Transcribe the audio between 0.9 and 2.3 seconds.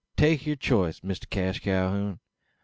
Mister Cash Calhoun.